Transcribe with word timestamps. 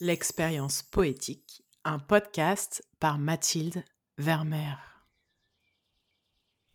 L'expérience 0.00 0.82
poétique, 0.82 1.62
un 1.84 2.00
podcast 2.00 2.82
par 2.98 3.16
Mathilde 3.16 3.84
Vermeer. 4.18 4.76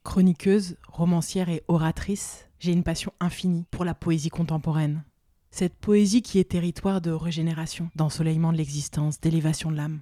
Chroniqueuse, 0.04 0.78
romancière 0.88 1.50
et 1.50 1.62
oratrice, 1.68 2.48
j'ai 2.60 2.72
une 2.72 2.86
passion 2.86 3.12
infinie 3.20 3.66
pour 3.72 3.84
la 3.84 3.94
poésie 3.94 4.30
contemporaine. 4.30 5.04
Cette 5.52 5.76
poésie 5.76 6.22
qui 6.22 6.40
est 6.40 6.52
territoire 6.52 7.02
de 7.02 7.12
régénération, 7.12 7.90
d'ensoleillement 7.94 8.54
de 8.54 8.58
l'existence, 8.58 9.20
d'élévation 9.20 9.70
de 9.70 9.76
l'âme. 9.76 10.00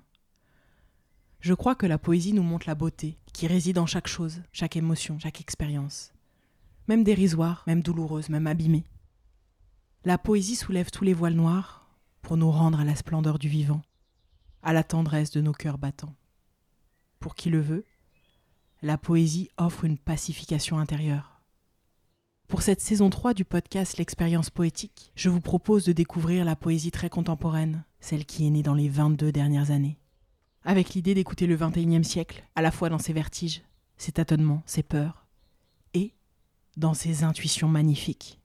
Je 1.39 1.55
crois 1.55 1.73
que 1.73 1.88
la 1.88 1.97
poésie 1.97 2.34
nous 2.34 2.43
montre 2.43 2.68
la 2.68 2.75
beauté 2.75 3.18
qui 3.34 3.47
réside 3.47 3.79
en 3.79 3.88
chaque 3.88 4.07
chose, 4.07 4.43
chaque 4.52 4.75
émotion, 4.75 5.18
chaque 5.18 5.41
expérience. 5.41 6.13
Même 6.88 7.04
dérisoire, 7.04 7.63
même 7.65 7.81
douloureuse, 7.81 8.29
même 8.29 8.45
abîmée. 8.45 8.86
La 10.05 10.20
poésie 10.20 10.55
soulève 10.55 10.91
tous 10.91 11.04
les 11.04 11.15
voiles 11.15 11.34
noirs, 11.34 11.77
pour 12.27 12.36
nous 12.36 12.52
rendre 12.52 12.81
à 12.81 12.84
la 12.84 12.98
splendeur 12.98 13.40
du 13.40 13.48
vivant, 13.48 13.81
à 14.62 14.73
la 14.73 14.84
tendresse 14.84 15.31
de 15.31 15.40
nos 15.40 15.54
cœurs 15.54 15.77
battants. 15.77 16.13
Pour 17.22 17.36
qui 17.36 17.50
le 17.50 17.62
veut, 17.62 17.86
la 18.81 18.98
poésie 18.98 19.50
offre 19.55 19.86
une 19.86 19.98
pacification 19.98 20.77
intérieure. 20.77 21.41
Pour 22.50 22.63
cette 22.63 22.81
saison 22.81 23.09
3 23.09 23.34
du 23.34 23.45
podcast 23.45 23.95
L'expérience 23.95 24.50
poétique, 24.50 25.13
je 25.16 25.30
vous 25.30 25.40
propose 25.40 25.86
de 25.86 25.94
découvrir 25.94 26.44
la 26.44 26.58
poésie 26.58 26.91
très 26.91 27.09
contemporaine, 27.09 27.86
celle 28.02 28.26
qui 28.26 28.45
est 28.45 28.50
née 28.50 28.62
dans 28.62 28.75
les 28.75 28.89
22 28.89 29.31
dernières 29.31 29.72
années. 29.72 29.98
Avec 30.66 30.95
l'idée 30.95 31.14
d'écouter 31.14 31.48
le 31.48 31.55
21e 31.55 32.03
siècle, 32.03 32.44
à 32.55 32.62
la 32.62 32.72
fois 32.72 32.89
dans 32.89 33.00
ses 33.00 33.14
vertiges, 33.14 33.62
ses 33.95 34.12
tâtonnements, 34.12 34.64
ses 34.66 34.84
peurs, 34.84 35.28
et 35.94 36.14
dans 36.75 36.94
ses 36.94 37.23
intuitions 37.23 37.70
magnifiques. 37.70 38.41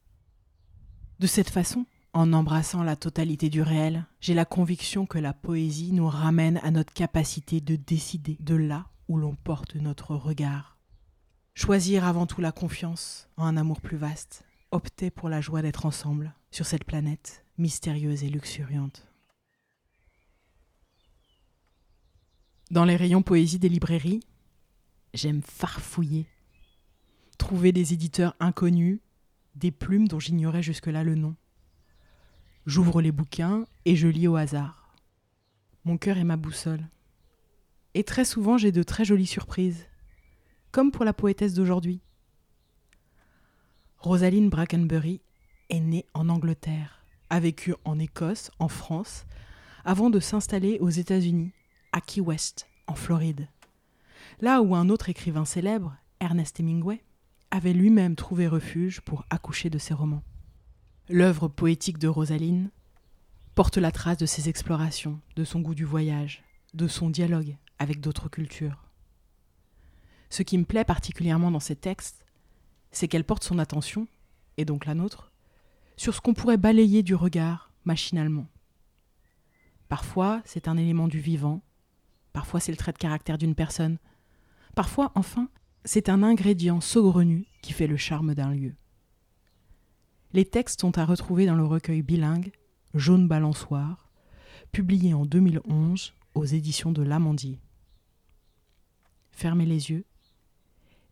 De 1.19 1.27
cette 1.27 1.51
façon, 1.51 1.85
en 2.15 2.33
embrassant 2.33 2.83
la 2.83 2.97
totalité 2.97 3.49
du 3.49 3.63
réel, 3.63 4.05
j'ai 4.21 4.35
la 4.35 4.45
conviction 4.45 5.07
que 5.07 5.19
la 5.19 5.33
poésie 5.33 5.93
nous 5.93 6.09
ramène 6.09 6.59
à 6.63 6.71
notre 6.71 6.93
capacité 6.93 7.61
de 7.61 7.77
décider 7.77 8.37
de 8.41 8.55
là 8.55 8.87
où 9.09 9.17
l'on 9.17 9.35
porte 9.35 9.77
notre 9.77 10.15
regard. 10.15 10.77
Choisir 11.55 12.05
avant 12.05 12.27
tout 12.27 12.41
la 12.41 12.53
confiance 12.53 13.29
en 13.37 13.47
un 13.47 13.57
amour 13.57 13.81
plus 13.81 13.97
vaste, 13.97 14.45
opter 14.71 15.11
pour 15.11 15.29
la 15.29 15.41
joie 15.41 15.63
d'être 15.63 15.87
ensemble 15.87 16.35
sur 16.51 16.67
cette 16.67 16.85
planète 16.85 17.45
mystérieuse 17.59 18.25
et 18.25 18.29
luxuriante. 18.29 19.07
Dans 22.71 22.85
les 22.85 22.97
rayons 22.97 23.23
poésie 23.23 23.59
des 23.59 23.69
librairies, 23.69 24.21
j'aime 25.13 25.43
farfouiller, 25.43 26.27
trouver 27.39 27.73
des 27.73 27.93
éditeurs 27.93 28.35
inconnus, 28.41 29.01
des 29.57 29.71
plumes 29.71 30.09
dont 30.09 30.19
j'ignorais 30.19 30.63
jusque-là 30.63 31.05
le 31.05 31.15
nom 31.15 31.37
J'ouvre 32.65 33.03
les 33.03 33.11
bouquins 33.11 33.67
et 33.85 33.97
je 33.97 34.07
lis 34.07 34.29
au 34.29 34.37
hasard. 34.37 34.95
Mon 35.85 35.99
cœur 35.99 36.17
est 36.17 36.25
ma 36.25 36.37
boussole. 36.37 36.89
Et 37.95 38.05
très 38.05 38.25
souvent 38.25 38.57
j'ai 38.57 38.71
de 38.71 38.85
très 38.85 39.05
jolies 39.05 39.27
surprises, 39.27 39.87
comme 40.71 40.93
pour 40.93 41.05
la 41.05 41.13
poétesse 41.13 41.55
d'aujourd'hui. 41.55 42.01
Rosaline 43.99 44.49
Brackenbury 44.49 45.21
est 45.71 45.81
née 45.81 46.07
en 46.15 46.29
Angleterre, 46.29 47.05
a 47.31 47.41
vécu 47.41 47.75
en 47.85 47.99
Écosse, 47.99 48.53
en 48.61 48.69
France, 48.69 49.27
avant 49.85 50.09
de 50.09 50.21
s'installer 50.21 50.79
aux 50.79 50.89
États-Unis, 50.89 51.53
à 51.93 52.01
Key 52.01 52.21
West, 52.21 52.69
en 52.87 52.95
Floride. 52.95 53.49
Là 54.41 54.63
où 54.63 54.77
un 54.77 54.89
autre 54.89 55.09
écrivain 55.09 55.45
célèbre, 55.45 55.97
Ernest 56.21 56.61
Hemingway, 56.61 57.03
avait 57.51 57.73
lui-même 57.73 58.15
trouvé 58.15 58.47
refuge 58.47 59.01
pour 59.01 59.25
accoucher 59.31 59.69
de 59.69 59.79
ses 59.79 59.95
romans. 59.95 60.23
L'œuvre 61.15 61.47
poétique 61.47 61.99
de 61.99 62.09
Rosaline 62.09 62.71
porte 63.55 63.77
la 63.77 63.93
trace 63.93 64.17
de 64.17 64.25
ses 64.25 64.49
explorations, 64.49 65.21
de 65.37 65.45
son 65.45 65.61
goût 65.61 65.75
du 65.75 65.85
voyage, 65.85 66.43
de 66.73 66.89
son 66.89 67.11
dialogue 67.11 67.59
avec 67.79 68.01
d'autres 68.01 68.31
cultures. 68.31 68.89
Ce 70.31 70.43
qui 70.43 70.57
me 70.57 70.65
plaît 70.65 70.87
particulièrement 70.87 71.51
dans 71.51 71.61
ces 71.61 71.77
textes, 71.77 72.25
c'est 72.93 73.09
qu'elle 73.09 73.27
porte 73.27 73.45
son 73.45 73.59
attention, 73.59 74.09
et 74.57 74.65
donc 74.65 74.87
la 74.87 74.95
nôtre, 74.95 75.33
sur 75.99 76.15
ce 76.15 76.23
qu'on 76.23 76.33
pourrait 76.33 76.57
balayer 76.57 77.03
du 77.03 77.15
regard 77.15 77.71
machinalement. 77.85 78.47
Parfois, 79.91 80.41
c'est 80.47 80.67
un 80.67 80.79
élément 80.79 81.09
du 81.09 81.21
vivant, 81.21 81.61
parfois 82.33 82.59
c'est 82.59 82.73
le 82.73 82.79
trait 82.79 82.93
de 82.93 82.97
caractère 82.97 83.37
d'une 83.37 83.55
personne, 83.55 83.99
parfois, 84.75 85.13
enfin, 85.15 85.51
c'est 85.85 86.09
un 86.09 86.23
ingrédient 86.23 86.81
saugrenu 86.81 87.45
qui 87.61 87.75
fait 87.75 87.87
le 87.87 87.99
charme 87.99 88.35
d'un 88.35 88.55
lieu. 88.55 88.75
Les 90.35 90.47
textes 90.47 90.81
sont 90.81 90.97
à 90.97 91.05
retrouver 91.05 91.45
dans 91.45 91.55
le 91.55 91.65
recueil 91.65 92.01
bilingue 92.01 92.53
Jaune 92.95 93.29
balançoire, 93.29 94.09
publié 94.71 95.13
en 95.13 95.27
2011 95.27 96.15
aux 96.35 96.45
éditions 96.45 96.91
de 96.91 97.03
l'Amandier. 97.03 97.61
Fermez 99.31 99.67
les 99.67 99.91
yeux, 99.91 100.05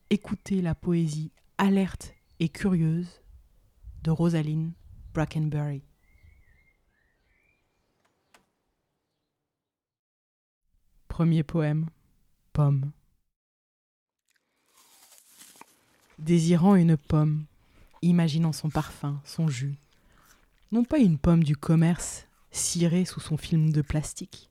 écoutez 0.09 0.63
la 0.63 0.75
poésie 0.75 1.33
alerte 1.59 2.15
et 2.39 2.49
curieuse 2.49 3.21
de 4.03 4.11
Rosaline 4.11 4.73
Brackenbury. 5.13 5.83
Premier 11.09 11.43
poème, 11.43 11.87
Pomme. 12.55 12.93
Désirant 16.19 16.75
une 16.75 16.97
pomme, 16.97 17.45
imaginant 18.03 18.53
son 18.53 18.71
parfum, 18.71 19.21
son 19.25 19.49
jus. 19.49 19.77
Non 20.73 20.85
pas 20.85 20.99
une 20.99 21.19
pomme 21.19 21.45
du 21.45 21.57
commerce, 21.57 22.27
cirée 22.51 23.05
sous 23.05 23.21
son 23.21 23.37
film 23.37 23.73
de 23.73 23.83
plastique, 23.83 24.49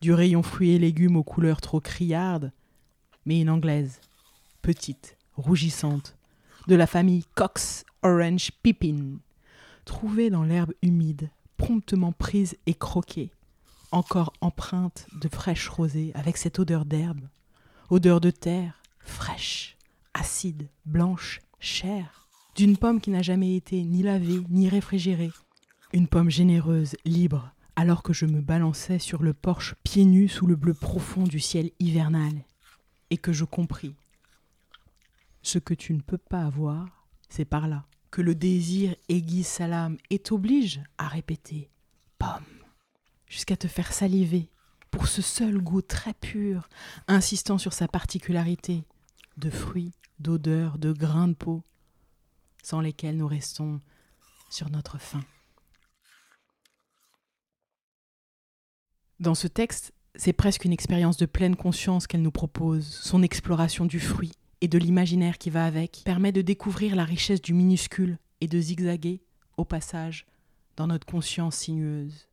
du 0.00 0.12
rayon 0.12 0.42
fruits 0.42 0.70
et 0.70 0.78
légumes 0.78 1.16
aux 1.16 1.22
couleurs 1.22 1.60
trop 1.60 1.80
criardes, 1.80 2.52
mais 3.26 3.40
une 3.40 3.50
anglaise, 3.50 4.00
petite, 4.62 5.16
rougissante, 5.36 6.16
de 6.68 6.74
la 6.74 6.86
famille 6.86 7.24
Cox 7.34 7.84
Orange 8.02 8.50
Pippin, 8.62 9.18
trouvée 9.84 10.30
dans 10.30 10.44
l'herbe 10.44 10.72
humide, 10.82 11.30
promptement 11.56 12.12
prise 12.12 12.56
et 12.66 12.74
croquée, 12.74 13.30
encore 13.90 14.32
empreinte 14.40 15.06
de 15.20 15.28
fraîche 15.28 15.68
rosée 15.68 16.12
avec 16.14 16.36
cette 16.36 16.58
odeur 16.58 16.84
d'herbe, 16.84 17.28
odeur 17.90 18.20
de 18.20 18.30
terre, 18.30 18.80
fraîche, 19.00 19.76
acide, 20.14 20.68
blanche, 20.86 21.40
chère 21.60 22.21
d'une 22.54 22.76
pomme 22.76 23.00
qui 23.00 23.10
n'a 23.10 23.22
jamais 23.22 23.56
été 23.56 23.82
ni 23.82 24.02
lavée 24.02 24.42
ni 24.50 24.68
réfrigérée. 24.68 25.32
Une 25.92 26.08
pomme 26.08 26.30
généreuse, 26.30 26.96
libre, 27.04 27.52
alors 27.76 28.02
que 28.02 28.12
je 28.12 28.26
me 28.26 28.40
balançais 28.40 28.98
sur 28.98 29.22
le 29.22 29.32
porche 29.32 29.74
pieds 29.82 30.04
nus 30.04 30.28
sous 30.28 30.46
le 30.46 30.56
bleu 30.56 30.74
profond 30.74 31.24
du 31.24 31.40
ciel 31.40 31.70
hivernal, 31.80 32.32
et 33.10 33.16
que 33.16 33.32
je 33.32 33.44
compris. 33.44 33.94
Ce 35.42 35.58
que 35.58 35.74
tu 35.74 35.92
ne 35.94 36.00
peux 36.00 36.18
pas 36.18 36.42
avoir, 36.42 37.06
c'est 37.28 37.44
par 37.44 37.68
là 37.68 37.86
que 38.10 38.20
le 38.20 38.34
désir 38.34 38.94
aiguise 39.08 39.46
sa 39.46 39.66
lame 39.66 39.96
et 40.10 40.18
t'oblige 40.18 40.82
à 40.98 41.08
répéter 41.08 41.70
pomme, 42.18 42.28
jusqu'à 43.26 43.56
te 43.56 43.66
faire 43.66 43.92
saliver 43.92 44.50
pour 44.90 45.08
ce 45.08 45.22
seul 45.22 45.58
goût 45.58 45.80
très 45.80 46.12
pur, 46.12 46.68
insistant 47.08 47.56
sur 47.56 47.72
sa 47.72 47.88
particularité 47.88 48.84
de 49.38 49.48
fruits, 49.48 49.92
d'odeur, 50.20 50.78
de 50.78 50.92
grains 50.92 51.28
de 51.28 51.32
peau, 51.32 51.62
sans 52.62 52.80
lesquels 52.80 53.16
nous 53.16 53.26
restons 53.26 53.80
sur 54.50 54.70
notre 54.70 54.98
faim. 54.98 55.24
Dans 59.20 59.34
ce 59.34 59.46
texte, 59.46 59.92
c'est 60.14 60.32
presque 60.32 60.64
une 60.64 60.72
expérience 60.72 61.16
de 61.16 61.26
pleine 61.26 61.56
conscience 61.56 62.06
qu'elle 62.06 62.22
nous 62.22 62.32
propose. 62.32 62.86
Son 62.86 63.22
exploration 63.22 63.86
du 63.86 64.00
fruit 64.00 64.32
et 64.60 64.68
de 64.68 64.78
l'imaginaire 64.78 65.38
qui 65.38 65.50
va 65.50 65.64
avec 65.64 66.02
permet 66.04 66.32
de 66.32 66.42
découvrir 66.42 66.96
la 66.96 67.04
richesse 67.04 67.40
du 67.40 67.54
minuscule 67.54 68.18
et 68.40 68.48
de 68.48 68.60
zigzaguer, 68.60 69.22
au 69.56 69.64
passage, 69.64 70.26
dans 70.76 70.86
notre 70.86 71.06
conscience 71.06 71.56
sinueuse. 71.56 72.28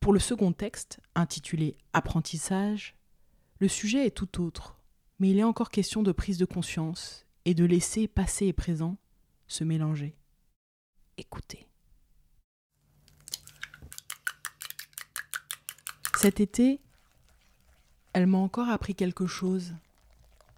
Pour 0.00 0.12
le 0.12 0.18
second 0.18 0.52
texte, 0.52 1.00
intitulé 1.14 1.76
Apprentissage, 1.92 2.96
le 3.58 3.68
sujet 3.68 4.06
est 4.06 4.16
tout 4.16 4.42
autre, 4.42 4.76
mais 5.18 5.30
il 5.30 5.38
est 5.38 5.44
encore 5.44 5.70
question 5.70 6.02
de 6.02 6.12
prise 6.12 6.38
de 6.38 6.44
conscience 6.44 7.26
et 7.44 7.54
de 7.54 7.64
laisser 7.64 8.08
passé 8.08 8.46
et 8.46 8.52
présent 8.52 8.96
se 9.46 9.64
mélanger. 9.64 10.16
Écoutez. 11.18 11.66
Cet 16.18 16.40
été, 16.40 16.80
elle 18.12 18.26
m'a 18.26 18.38
encore 18.38 18.68
appris 18.68 18.94
quelque 18.94 19.26
chose. 19.26 19.74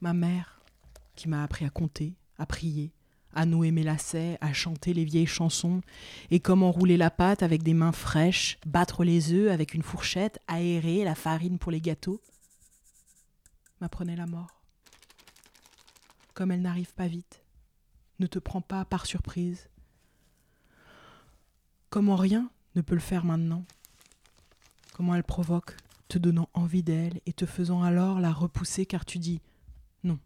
Ma 0.00 0.12
mère, 0.12 0.60
qui 1.16 1.28
m'a 1.28 1.42
appris 1.42 1.64
à 1.64 1.70
compter, 1.70 2.14
à 2.38 2.46
prier, 2.46 2.92
à 3.32 3.46
nouer 3.46 3.70
mes 3.70 3.82
lacets, 3.82 4.38
à 4.40 4.52
chanter 4.52 4.92
les 4.92 5.04
vieilles 5.04 5.26
chansons, 5.26 5.80
et 6.30 6.40
comment 6.40 6.70
rouler 6.70 6.96
la 6.96 7.10
pâte 7.10 7.42
avec 7.42 7.62
des 7.62 7.74
mains 7.74 7.92
fraîches, 7.92 8.58
battre 8.66 9.04
les 9.04 9.32
œufs 9.32 9.50
avec 9.50 9.74
une 9.74 9.82
fourchette, 9.82 10.38
aérer 10.46 11.04
la 11.04 11.14
farine 11.14 11.58
pour 11.58 11.72
les 11.72 11.80
gâteaux, 11.80 12.20
m'apprenait 13.80 14.16
la 14.16 14.26
mort 14.26 14.63
comme 16.34 16.50
elle 16.50 16.62
n'arrive 16.62 16.94
pas 16.94 17.06
vite. 17.06 17.42
Ne 18.18 18.26
te 18.26 18.38
prends 18.38 18.60
pas 18.60 18.84
par 18.84 19.06
surprise. 19.06 19.68
Comment 21.90 22.16
rien 22.16 22.50
ne 22.74 22.80
peut 22.80 22.94
le 22.94 23.00
faire 23.00 23.24
maintenant? 23.24 23.64
Comment 24.92 25.14
elle 25.14 25.24
provoque, 25.24 25.76
te 26.08 26.18
donnant 26.18 26.48
envie 26.54 26.82
d'elle 26.82 27.20
et 27.26 27.32
te 27.32 27.46
faisant 27.46 27.82
alors 27.82 28.20
la 28.20 28.32
repousser 28.32 28.86
car 28.86 29.04
tu 29.04 29.18
dis 29.18 29.40
non, 30.02 30.18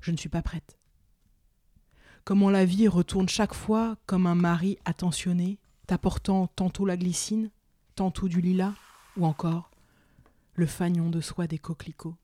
je 0.00 0.10
ne 0.10 0.16
suis 0.16 0.28
pas 0.28 0.42
prête. 0.42 0.78
Comment 2.24 2.50
la 2.50 2.64
vie 2.64 2.88
retourne 2.88 3.28
chaque 3.28 3.54
fois 3.54 3.96
comme 4.06 4.26
un 4.26 4.34
mari 4.34 4.78
attentionné, 4.84 5.58
t'apportant 5.86 6.46
tantôt 6.48 6.86
la 6.86 6.96
glycine, 6.96 7.50
tantôt 7.94 8.28
du 8.28 8.40
lilas, 8.40 8.74
ou 9.16 9.26
encore 9.26 9.70
le 10.54 10.66
fagnon 10.66 11.10
de 11.10 11.20
soie 11.20 11.46
des 11.46 11.58
coquelicots. 11.58 12.16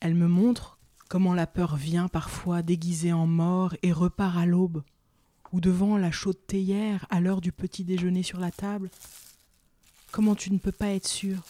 Elle 0.00 0.14
me 0.14 0.28
montre 0.28 0.78
comment 1.08 1.34
la 1.34 1.46
peur 1.46 1.76
vient 1.76 2.08
parfois 2.08 2.62
déguisée 2.62 3.12
en 3.12 3.26
mort 3.26 3.74
et 3.82 3.92
repart 3.92 4.36
à 4.38 4.46
l'aube, 4.46 4.82
ou 5.52 5.60
devant 5.60 5.98
la 5.98 6.10
chaude 6.10 6.38
théière 6.46 7.06
à 7.10 7.20
l'heure 7.20 7.40
du 7.40 7.52
petit 7.52 7.84
déjeuner 7.84 8.22
sur 8.22 8.40
la 8.40 8.50
table. 8.50 8.90
Comment 10.10 10.34
tu 10.34 10.50
ne 10.52 10.58
peux 10.58 10.72
pas 10.72 10.88
être 10.88 11.06
sûr, 11.06 11.42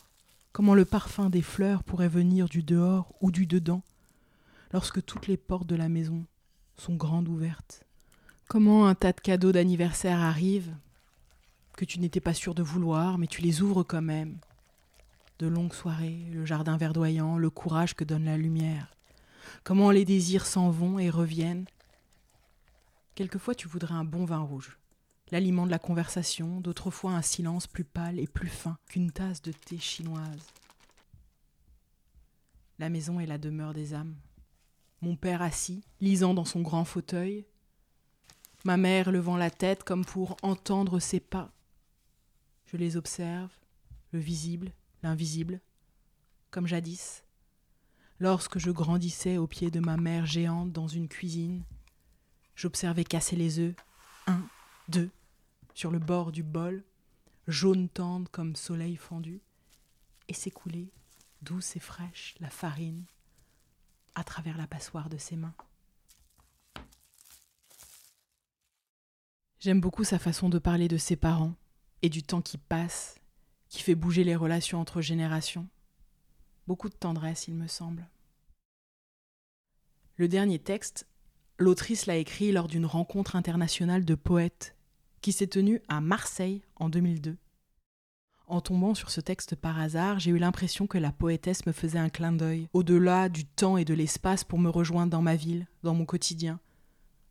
comment 0.52 0.74
le 0.74 0.84
parfum 0.84 1.30
des 1.30 1.42
fleurs 1.42 1.84
pourrait 1.84 2.08
venir 2.08 2.48
du 2.48 2.62
dehors 2.62 3.14
ou 3.20 3.30
du 3.30 3.46
dedans, 3.46 3.82
lorsque 4.72 5.04
toutes 5.04 5.28
les 5.28 5.36
portes 5.36 5.66
de 5.66 5.76
la 5.76 5.88
maison 5.88 6.24
sont 6.76 6.96
grandes 6.96 7.28
ouvertes? 7.28 7.84
Comment 8.48 8.88
un 8.88 8.96
tas 8.96 9.12
de 9.12 9.20
cadeaux 9.20 9.52
d'anniversaire 9.52 10.18
arrivent, 10.18 10.74
que 11.76 11.84
tu 11.84 12.00
n'étais 12.00 12.20
pas 12.20 12.34
sûr 12.34 12.54
de 12.54 12.64
vouloir, 12.64 13.16
mais 13.16 13.28
tu 13.28 13.42
les 13.42 13.62
ouvres 13.62 13.84
quand 13.84 14.02
même? 14.02 14.38
De 15.40 15.46
longues 15.46 15.72
soirées, 15.72 16.26
le 16.32 16.44
jardin 16.44 16.76
verdoyant, 16.76 17.38
le 17.38 17.48
courage 17.48 17.94
que 17.94 18.04
donne 18.04 18.26
la 18.26 18.36
lumière. 18.36 18.94
Comment 19.64 19.90
les 19.90 20.04
désirs 20.04 20.44
s'en 20.44 20.68
vont 20.68 20.98
et 20.98 21.08
reviennent. 21.08 21.64
Quelquefois 23.14 23.54
tu 23.54 23.66
voudrais 23.66 23.94
un 23.94 24.04
bon 24.04 24.26
vin 24.26 24.40
rouge, 24.40 24.76
l'aliment 25.30 25.64
de 25.64 25.70
la 25.70 25.78
conversation, 25.78 26.60
d'autres 26.60 26.90
fois 26.90 27.12
un 27.12 27.22
silence 27.22 27.66
plus 27.66 27.84
pâle 27.84 28.20
et 28.20 28.26
plus 28.26 28.50
fin 28.50 28.76
qu'une 28.86 29.12
tasse 29.12 29.40
de 29.40 29.52
thé 29.52 29.78
chinoise. 29.78 30.46
La 32.78 32.90
maison 32.90 33.18
est 33.18 33.24
la 33.24 33.38
demeure 33.38 33.72
des 33.72 33.94
âmes. 33.94 34.16
Mon 35.00 35.16
père 35.16 35.40
assis, 35.40 35.82
lisant 36.02 36.34
dans 36.34 36.44
son 36.44 36.60
grand 36.60 36.84
fauteuil, 36.84 37.46
ma 38.64 38.76
mère 38.76 39.10
levant 39.10 39.38
la 39.38 39.50
tête 39.50 39.84
comme 39.84 40.04
pour 40.04 40.36
entendre 40.42 40.98
ses 40.98 41.18
pas. 41.18 41.50
Je 42.66 42.76
les 42.76 42.98
observe, 42.98 43.50
le 44.12 44.18
visible, 44.18 44.70
l'invisible, 45.02 45.60
comme 46.50 46.66
jadis, 46.66 47.24
lorsque 48.18 48.58
je 48.58 48.70
grandissais 48.70 49.38
au 49.38 49.46
pied 49.46 49.70
de 49.70 49.80
ma 49.80 49.96
mère 49.96 50.26
géante 50.26 50.72
dans 50.72 50.88
une 50.88 51.08
cuisine. 51.08 51.64
J'observais 52.54 53.04
casser 53.04 53.36
les 53.36 53.58
œufs, 53.58 53.74
un, 54.26 54.42
deux, 54.88 55.10
sur 55.74 55.90
le 55.90 55.98
bord 55.98 56.32
du 56.32 56.42
bol, 56.42 56.84
jaune 57.48 57.88
tendre 57.88 58.30
comme 58.30 58.56
soleil 58.56 58.96
fendu, 58.96 59.40
et 60.28 60.34
s'écouler, 60.34 60.90
douce 61.42 61.76
et 61.76 61.80
fraîche, 61.80 62.34
la 62.40 62.50
farine, 62.50 63.04
à 64.14 64.24
travers 64.24 64.58
la 64.58 64.66
passoire 64.66 65.08
de 65.08 65.16
ses 65.16 65.36
mains. 65.36 65.54
J'aime 69.60 69.80
beaucoup 69.80 70.04
sa 70.04 70.18
façon 70.18 70.48
de 70.48 70.58
parler 70.58 70.88
de 70.88 70.96
ses 70.96 71.16
parents 71.16 71.54
et 72.02 72.08
du 72.08 72.22
temps 72.22 72.40
qui 72.40 72.56
passe, 72.56 73.19
qui 73.70 73.82
fait 73.82 73.94
bouger 73.94 74.24
les 74.24 74.36
relations 74.36 74.80
entre 74.80 75.00
générations. 75.00 75.66
Beaucoup 76.66 76.90
de 76.90 76.94
tendresse, 76.94 77.48
il 77.48 77.54
me 77.54 77.68
semble. 77.68 78.08
Le 80.16 80.28
dernier 80.28 80.58
texte, 80.58 81.06
l'autrice 81.56 82.04
l'a 82.04 82.16
écrit 82.16 82.52
lors 82.52 82.68
d'une 82.68 82.84
rencontre 82.84 83.36
internationale 83.36 84.04
de 84.04 84.14
poètes 84.14 84.76
qui 85.22 85.32
s'est 85.32 85.46
tenue 85.46 85.80
à 85.88 86.00
Marseille 86.00 86.62
en 86.76 86.88
2002. 86.88 87.38
En 88.46 88.60
tombant 88.60 88.94
sur 88.94 89.10
ce 89.10 89.20
texte 89.20 89.54
par 89.54 89.78
hasard, 89.78 90.18
j'ai 90.18 90.32
eu 90.32 90.38
l'impression 90.38 90.88
que 90.88 90.98
la 90.98 91.12
poétesse 91.12 91.66
me 91.66 91.72
faisait 91.72 92.00
un 92.00 92.08
clin 92.08 92.32
d'œil, 92.32 92.68
au-delà 92.72 93.28
du 93.28 93.44
temps 93.44 93.76
et 93.76 93.84
de 93.84 93.94
l'espace 93.94 94.42
pour 94.42 94.58
me 94.58 94.68
rejoindre 94.68 95.12
dans 95.12 95.22
ma 95.22 95.36
ville, 95.36 95.68
dans 95.84 95.94
mon 95.94 96.04
quotidien, 96.04 96.58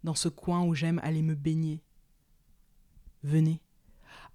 dans 0.05 0.15
ce 0.15 0.29
coin 0.29 0.63
où 0.63 0.73
j'aime 0.73 1.01
aller 1.03 1.21
me 1.21 1.35
baigner. 1.35 1.83
Venez, 3.23 3.61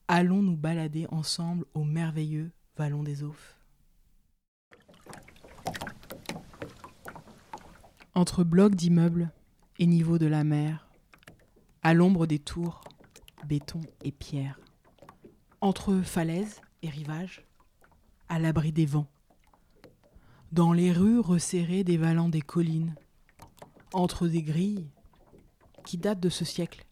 allons 0.09 0.43
nous 0.43 0.57
balader 0.57 1.07
ensemble 1.11 1.65
au 1.75 1.85
merveilleux 1.85 2.51
Vallon 2.77 3.03
des 3.03 3.23
Oufs. 3.23 3.57
Entre 8.15 8.45
blocs 8.45 8.75
d'immeubles 8.75 9.33
et 9.79 9.87
niveau 9.87 10.19
de 10.19 10.27
la 10.27 10.45
mer, 10.45 10.89
à 11.83 11.95
l'ombre 11.95 12.27
des 12.27 12.39
tours, 12.39 12.83
béton 13.47 13.81
et 14.03 14.13
pierre, 14.13 14.61
entre 15.61 16.01
falaises 16.01 16.61
et 16.83 16.89
rivages, 16.89 17.45
à 18.29 18.39
l'abri 18.39 18.73
des 18.73 18.87
vents, 18.87 19.09
dans 20.53 20.73
les 20.73 20.93
rues 20.93 21.19
resserrées 21.19 21.83
des 21.83 21.97
vallons 21.97 22.29
des 22.29 22.43
collines, 22.43 22.95
entre 23.93 24.29
des 24.29 24.43
grilles 24.43 24.89
qui 25.85 25.99
datent 25.99 26.21
de 26.21 26.29
ce 26.29 26.45
siècle, 26.45 26.87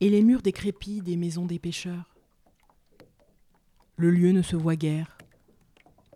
et 0.00 0.10
les 0.10 0.22
murs 0.22 0.42
décrépits 0.42 1.00
des 1.00 1.16
maisons 1.16 1.46
des 1.46 1.58
pêcheurs. 1.58 2.13
Le 3.96 4.10
lieu 4.10 4.32
ne 4.32 4.42
se 4.42 4.56
voit 4.56 4.74
guère, 4.74 5.16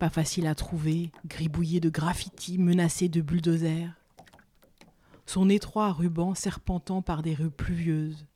pas 0.01 0.11
facile 0.11 0.49
à 0.49 0.57
trouver, 0.57 1.13
gribouillé 1.27 1.79
de 1.79 1.91
graffitis, 1.91 2.59
menacé 2.59 3.09
de 3.09 3.21
bulldozers. 3.21 3.93
Son 5.27 5.49
étroit 5.49 5.93
ruban 5.93 6.35
serpentant 6.35 7.03
par 7.03 7.23
des 7.23 7.35
rues 7.35 7.51
pluvieuses, 7.51 8.27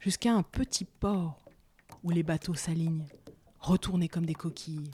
jusqu'à 0.00 0.34
un 0.34 0.42
petit 0.42 0.84
port 0.84 1.38
où 2.02 2.10
les 2.10 2.22
bateaux 2.22 2.54
s'alignent, 2.54 3.06
retournés 3.58 4.08
comme 4.08 4.26
des 4.26 4.34
coquilles, 4.34 4.90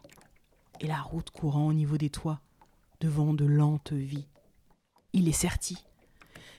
et 0.78 0.86
la 0.86 1.00
route 1.00 1.30
courant 1.30 1.66
au 1.66 1.72
niveau 1.72 1.98
des 1.98 2.10
toits, 2.10 2.40
devant 3.00 3.34
de 3.34 3.44
lentes 3.44 3.92
vies. 3.92 4.28
Il 5.12 5.28
est 5.28 5.32
serti, 5.32 5.84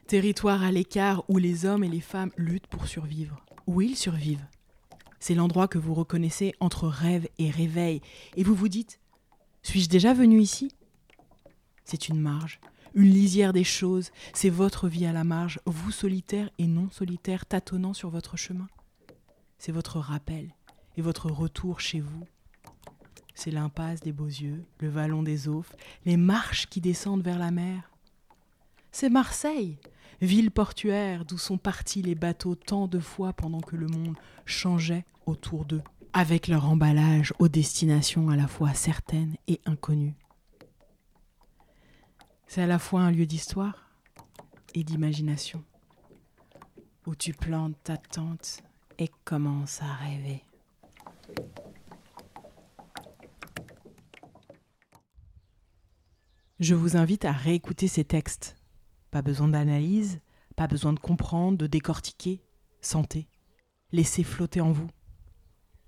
territoire 0.05 0.63
à 0.63 0.71
l'écart 0.71 1.23
où 1.29 1.37
les 1.37 1.65
hommes 1.65 1.85
et 1.85 1.89
les 1.89 2.01
femmes 2.01 2.31
luttent 2.35 2.67
pour 2.67 2.87
survivre, 2.87 3.45
où 3.67 3.79
ils 3.79 3.95
survivent. 3.95 4.45
C'est 5.19 5.35
l'endroit 5.35 5.67
que 5.67 5.77
vous 5.77 5.93
reconnaissez 5.93 6.53
entre 6.59 6.87
rêve 6.87 7.27
et 7.37 7.49
réveil, 7.49 8.01
et 8.35 8.43
vous 8.43 8.55
vous 8.55 8.69
dites 8.69 8.99
Suis-je 9.63 9.89
déjà 9.89 10.13
venu 10.13 10.39
ici? 10.39 10.71
C'est 11.83 12.07
une 12.07 12.19
marge, 12.19 12.59
une 12.93 13.09
lisière 13.09 13.53
des 13.53 13.63
choses, 13.63 14.11
c'est 14.33 14.49
votre 14.49 14.87
vie 14.87 15.05
à 15.05 15.13
la 15.13 15.23
marge, 15.23 15.59
vous 15.65 15.91
solitaire 15.91 16.49
et 16.57 16.67
non 16.67 16.89
solitaire, 16.91 17.45
tâtonnant 17.45 17.93
sur 17.93 18.09
votre 18.09 18.37
chemin. 18.37 18.67
C'est 19.57 19.71
votre 19.71 19.99
rappel 19.99 20.53
et 20.97 21.01
votre 21.01 21.29
retour 21.29 21.79
chez 21.79 21.99
vous. 21.99 22.25
C'est 23.35 23.51
l'impasse 23.51 24.01
des 24.01 24.11
beaux 24.11 24.25
yeux, 24.25 24.65
le 24.79 24.89
vallon 24.89 25.23
des 25.23 25.47
Oufs, 25.47 25.75
les 26.05 26.17
marches 26.17 26.67
qui 26.67 26.81
descendent 26.81 27.23
vers 27.23 27.39
la 27.39 27.51
mer. 27.51 27.88
C'est 28.91 29.09
Marseille, 29.09 29.77
ville 30.21 30.51
portuaire 30.51 31.25
d'où 31.25 31.37
sont 31.37 31.57
partis 31.57 32.01
les 32.01 32.15
bateaux 32.15 32.55
tant 32.55 32.87
de 32.87 32.99
fois 32.99 33.33
pendant 33.33 33.61
que 33.61 33.75
le 33.75 33.87
monde 33.87 34.15
changeait 34.45 35.05
autour 35.25 35.65
d'eux, 35.65 35.83
avec 36.13 36.47
leur 36.47 36.65
emballage 36.65 37.33
aux 37.39 37.47
destinations 37.47 38.29
à 38.29 38.35
la 38.35 38.47
fois 38.47 38.73
certaines 38.73 39.35
et 39.47 39.61
inconnues. 39.65 40.15
C'est 42.47 42.63
à 42.63 42.67
la 42.67 42.79
fois 42.79 43.01
un 43.01 43.11
lieu 43.11 43.27
d'histoire 43.27 43.89
et 44.73 44.83
d'imagination, 44.83 45.63
où 47.05 47.15
tu 47.15 47.33
plantes 47.33 47.77
ta 47.83 47.97
tente 47.97 48.63
et 48.97 49.09
commences 49.23 49.81
à 49.81 49.93
rêver. 49.93 50.43
Je 56.59 56.75
vous 56.75 56.97
invite 56.97 57.23
à 57.23 57.31
réécouter 57.31 57.87
ces 57.87 58.03
textes. 58.03 58.58
Pas 59.11 59.21
besoin 59.21 59.47
d'analyse, 59.47 60.19
pas 60.55 60.67
besoin 60.67 60.93
de 60.93 60.99
comprendre, 60.99 61.57
de 61.57 61.67
décortiquer. 61.67 62.41
Sentez, 62.81 63.27
laissez 63.91 64.23
flotter 64.23 64.61
en 64.61 64.71
vous. 64.71 64.89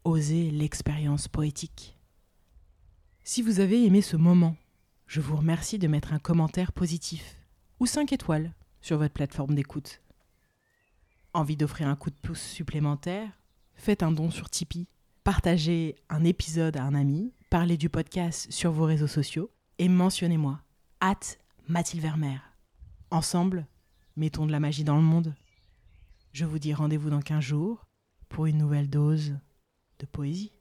Osez 0.03 0.49
l'expérience 0.49 1.27
poétique. 1.27 1.97
Si 3.23 3.41
vous 3.41 3.59
avez 3.59 3.85
aimé 3.85 4.01
ce 4.01 4.17
moment, 4.17 4.55
je 5.05 5.21
vous 5.21 5.35
remercie 5.35 5.77
de 5.77 5.87
mettre 5.87 6.13
un 6.13 6.19
commentaire 6.19 6.71
positif 6.71 7.37
ou 7.79 7.85
5 7.85 8.11
étoiles 8.13 8.53
sur 8.81 8.97
votre 8.97 9.13
plateforme 9.13 9.55
d'écoute. 9.55 10.01
Envie 11.33 11.55
d'offrir 11.55 11.87
un 11.87 11.95
coup 11.95 12.09
de 12.09 12.15
pouce 12.15 12.41
supplémentaire? 12.41 13.29
Faites 13.75 14.03
un 14.03 14.11
don 14.11 14.31
sur 14.31 14.49
Tipeee, 14.49 14.87
partagez 15.23 15.95
un 16.09 16.23
épisode 16.23 16.77
à 16.77 16.83
un 16.83 16.93
ami, 16.93 17.33
parlez 17.49 17.77
du 17.77 17.89
podcast 17.89 18.51
sur 18.51 18.71
vos 18.71 18.85
réseaux 18.85 19.07
sociaux 19.07 19.51
et 19.77 19.87
mentionnez-moi, 19.87 20.61
Mathilde 21.67 22.03
Vermeer. 22.03 22.50
Ensemble, 23.13 23.67
mettons 24.15 24.45
de 24.45 24.53
la 24.53 24.61
magie 24.61 24.85
dans 24.85 24.95
le 24.95 25.01
monde. 25.01 25.35
Je 26.31 26.45
vous 26.45 26.59
dis 26.59 26.73
rendez-vous 26.73 27.09
dans 27.09 27.19
15 27.19 27.43
jours 27.43 27.85
pour 28.29 28.45
une 28.45 28.57
nouvelle 28.57 28.89
dose 28.89 29.35
de 29.99 30.05
poésie. 30.05 30.53